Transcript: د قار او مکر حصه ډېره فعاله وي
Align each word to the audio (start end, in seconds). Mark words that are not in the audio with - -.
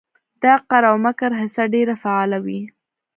د 0.41 0.43
قار 0.69 0.83
او 0.91 0.95
مکر 1.05 1.31
حصه 1.41 1.63
ډېره 1.73 1.95
فعاله 2.01 2.37
وي 2.45 2.61